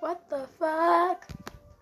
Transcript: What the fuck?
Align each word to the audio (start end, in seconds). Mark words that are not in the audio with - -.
What 0.00 0.30
the 0.30 0.48
fuck? 0.58 1.39